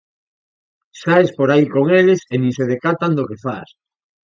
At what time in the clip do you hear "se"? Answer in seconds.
2.57-2.65